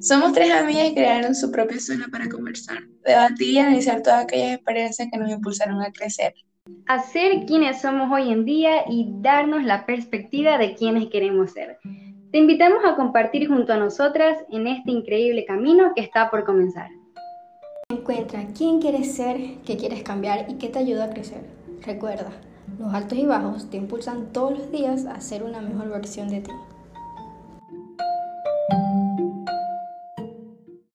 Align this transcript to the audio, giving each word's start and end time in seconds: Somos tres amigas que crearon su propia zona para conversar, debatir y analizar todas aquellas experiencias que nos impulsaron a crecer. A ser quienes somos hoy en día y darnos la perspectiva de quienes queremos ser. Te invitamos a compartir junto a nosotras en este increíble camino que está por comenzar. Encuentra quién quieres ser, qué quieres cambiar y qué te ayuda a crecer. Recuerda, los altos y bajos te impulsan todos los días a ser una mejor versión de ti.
Somos 0.00 0.32
tres 0.32 0.52
amigas 0.52 0.90
que 0.90 0.94
crearon 0.94 1.34
su 1.34 1.50
propia 1.50 1.80
zona 1.80 2.06
para 2.10 2.28
conversar, 2.28 2.78
debatir 3.04 3.54
y 3.54 3.58
analizar 3.58 4.00
todas 4.02 4.24
aquellas 4.24 4.54
experiencias 4.54 5.08
que 5.10 5.18
nos 5.18 5.30
impulsaron 5.30 5.82
a 5.82 5.90
crecer. 5.90 6.34
A 6.86 7.02
ser 7.02 7.46
quienes 7.46 7.80
somos 7.80 8.08
hoy 8.12 8.30
en 8.30 8.44
día 8.44 8.84
y 8.88 9.08
darnos 9.20 9.64
la 9.64 9.86
perspectiva 9.86 10.56
de 10.56 10.74
quienes 10.74 11.08
queremos 11.08 11.50
ser. 11.50 11.78
Te 12.30 12.38
invitamos 12.38 12.84
a 12.84 12.94
compartir 12.94 13.48
junto 13.48 13.72
a 13.72 13.76
nosotras 13.76 14.38
en 14.50 14.68
este 14.68 14.92
increíble 14.92 15.44
camino 15.44 15.92
que 15.96 16.02
está 16.02 16.30
por 16.30 16.44
comenzar. 16.44 16.90
Encuentra 17.88 18.46
quién 18.56 18.80
quieres 18.80 19.14
ser, 19.14 19.38
qué 19.66 19.76
quieres 19.76 20.04
cambiar 20.04 20.48
y 20.48 20.58
qué 20.58 20.68
te 20.68 20.78
ayuda 20.78 21.06
a 21.06 21.10
crecer. 21.10 21.40
Recuerda, 21.82 22.30
los 22.78 22.94
altos 22.94 23.18
y 23.18 23.26
bajos 23.26 23.68
te 23.68 23.78
impulsan 23.78 24.32
todos 24.32 24.58
los 24.58 24.70
días 24.70 25.06
a 25.06 25.20
ser 25.20 25.42
una 25.42 25.60
mejor 25.60 25.88
versión 25.88 26.28
de 26.28 26.42
ti. 26.42 26.52